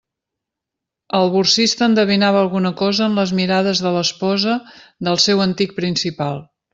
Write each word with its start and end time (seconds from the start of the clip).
El 1.17 1.27
borsista 1.35 1.83
endevinava 1.89 2.41
alguna 2.45 2.71
cosa 2.81 3.05
en 3.09 3.19
les 3.21 3.33
mirades 3.43 3.81
de 3.89 3.95
l'esposa 3.99 4.55
del 5.09 5.21
seu 5.27 5.45
antic 5.49 5.77
principal. 5.81 6.43